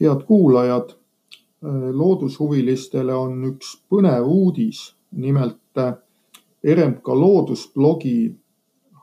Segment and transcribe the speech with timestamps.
[0.00, 0.90] head kuulajad,
[1.92, 4.92] loodushuvilistele on üks põnev uudis.
[5.12, 5.78] nimelt
[6.74, 8.34] RMK loodusblogi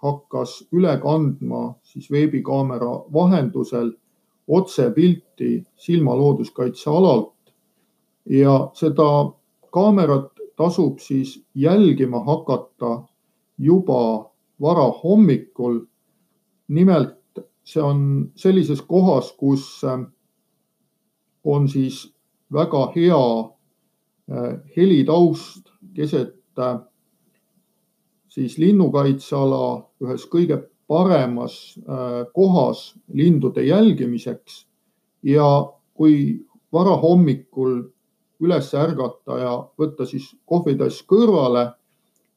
[0.03, 1.61] hakkas üle kandma
[2.11, 3.93] veebikaamera vahendusel
[4.47, 7.33] otsepilti Silma looduskaitsealalt
[8.25, 9.31] ja seda
[9.71, 13.03] kaamerat tasub siis jälgima hakata
[13.57, 14.31] juba
[14.61, 15.79] varahommikul.
[16.67, 17.17] nimelt
[17.63, 19.81] see on sellises kohas, kus
[21.43, 22.13] on siis
[22.53, 23.23] väga hea
[24.77, 26.39] helitaust keset
[28.29, 29.63] siis linnukaitseala
[30.03, 30.57] ühes kõige
[30.87, 31.79] paremas
[32.33, 34.67] kohas lindude jälgimiseks.
[35.23, 37.83] ja kui varahommikul
[38.43, 41.71] üles ärgata ja võtta siis kohvitass kõrvale,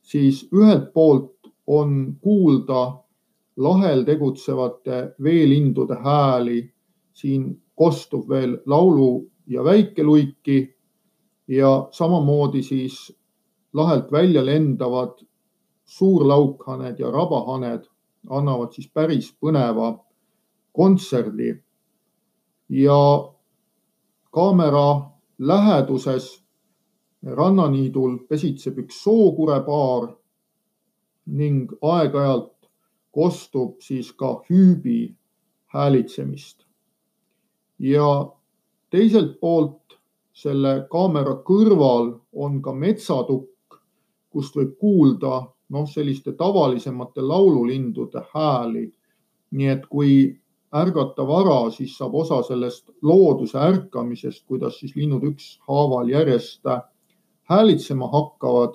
[0.03, 3.03] siis ühelt poolt on kuulda
[3.57, 6.73] lahel tegutsevate veelindude hääli.
[7.13, 10.77] siin kostub veel laulu ja väikeluiki
[11.49, 13.17] ja samamoodi siis
[13.73, 15.21] lahelt välja lendavad
[15.85, 17.85] suurlaukhaned ja rabahaned
[18.31, 19.99] annavad siis päris põneva
[20.73, 21.63] kontserdi.
[22.69, 23.33] ja
[24.31, 26.45] kaamera läheduses
[27.23, 30.09] rannaniidul pesitseb üks sookurepaar
[31.27, 32.69] ning aeg-ajalt
[33.15, 35.17] kostub siis ka hüübi
[35.73, 36.66] häälitsemist.
[37.79, 38.33] Ja
[38.91, 39.99] teiselt poolt
[40.33, 43.81] selle kaamera kõrval on ka metsatukk,
[44.31, 48.93] kust võib kuulda noh, selliste tavalisemate laululindude hääli.
[49.51, 50.37] nii et kui
[50.75, 56.67] ärgata vara, siis saab osa sellest looduse ärkamisest, kuidas siis linnud ükshaaval järjest
[57.49, 58.75] häälitsema hakkavad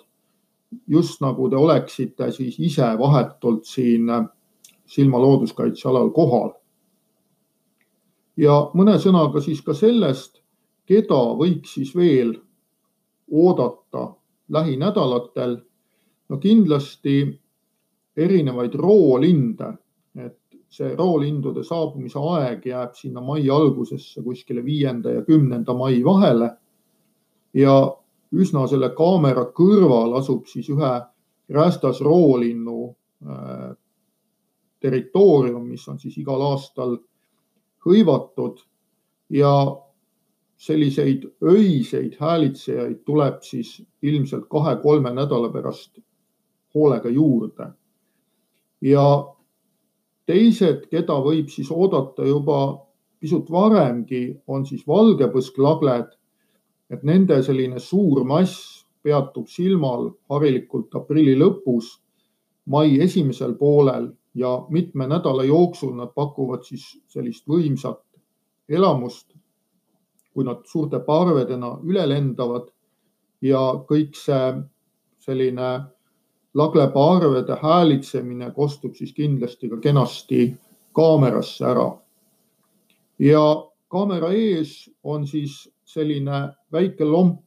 [0.88, 4.08] just nagu te oleksite siis ise vahetult siin
[4.92, 6.50] Silma looduskaitsealal kohal.
[8.42, 10.40] Ja mõne sõnaga siis ka sellest,
[10.90, 12.34] keda võiks siis veel
[13.32, 14.10] oodata
[14.52, 15.58] lähinädalatel.
[16.30, 17.16] no kindlasti
[18.18, 19.68] erinevaid roolinde,
[20.16, 20.38] et
[20.72, 26.50] see roolindude saabumise aeg jääb sinna mai algusesse kuskile viienda ja kümnenda mai vahele.
[27.54, 27.76] ja
[28.32, 30.92] üsna selle kaamera kõrval asub siis ühe
[31.52, 32.96] räästas roolinnu
[34.80, 36.98] territoorium, mis on siis igal aastal
[37.86, 38.62] hõivatud
[39.30, 39.52] ja
[40.62, 46.00] selliseid öiseid häälitsejaid tuleb siis ilmselt kahe-kolme nädala pärast
[46.74, 47.72] hoolega juurde.
[48.82, 49.06] ja
[50.26, 52.88] teised, keda võib siis oodata juba
[53.20, 56.14] pisut varemgi, on siis valgepõsklagled
[56.92, 61.96] et nende selline suur mass peatub silmal harilikult aprilli lõpus,
[62.68, 68.04] mai esimesel poolel ja mitme nädala jooksul nad pakuvad siis sellist võimsat
[68.70, 69.34] elamust,
[70.34, 72.70] kui nad suurte parvedena üle lendavad
[73.42, 74.54] ja kõik see
[75.20, 75.72] selline
[76.54, 80.56] lagleparvede häälitsemine kostub siis kindlasti ka kenasti
[80.96, 81.92] kaamerasse ära.
[83.20, 87.42] ja kaamera ees on siis selline väike lomp,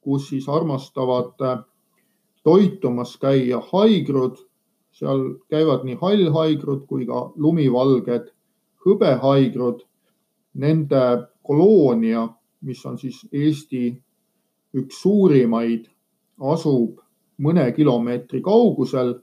[0.00, 1.36] kus siis armastavad
[2.42, 4.36] toitumas käia haigrud.
[4.92, 8.28] Seal käivad nii hallhaigrud kui ka lumivalged
[8.84, 9.82] hõbehaigrud.
[10.54, 11.02] Nende
[11.42, 12.26] koloonia,
[12.60, 13.86] mis on siis Eesti
[14.76, 15.86] üks suurimaid,
[16.40, 17.00] asub
[17.42, 19.14] mõne kilomeetri kaugusel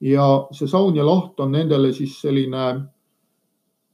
[0.00, 2.66] ja see saun ja laht on nendele siis selline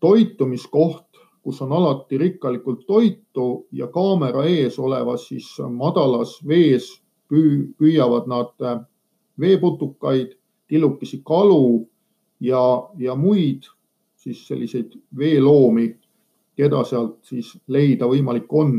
[0.00, 6.88] toitumiskoht, kus on alati rikkalikult toitu ja kaamera ees olevas siis madalas vees
[7.32, 8.52] püüavad nad
[9.40, 10.34] veeputukaid,
[10.72, 11.84] tillukesi kalu
[12.40, 12.62] ja,
[12.98, 13.68] ja muid
[14.16, 15.90] siis selliseid veeloomi,
[16.56, 18.74] keda sealt siis leida võimalik on.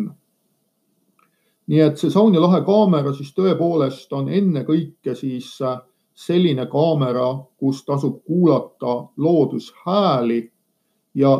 [1.68, 5.78] nii et see Sauni lahe kaamera siis tõepoolest on ennekõike siis äh,
[6.14, 7.28] selline kaamera,
[7.58, 10.42] kus tasub kuulata loodushääli
[11.16, 11.32] ja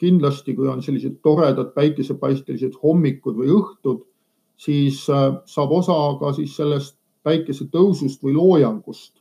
[0.00, 4.02] kindlasti, kui on sellised toredad päikesepaistelised hommikud või õhtud,
[4.56, 9.19] siis äh, saab osa ka siis sellest päikesetõusust või loojangust.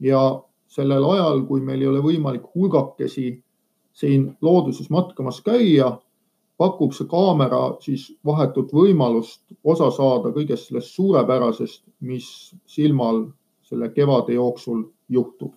[0.00, 3.32] Ja sellel ajal, kui meil ei ole võimalik hulgakesi
[3.92, 5.92] siin looduses matkamas käia,
[6.60, 12.28] pakub see kaamera siis vahetut võimalust osa saada kõigest sellest suurepärasest, mis
[12.66, 13.24] silmal
[13.66, 15.54] selle kevade jooksul juhtub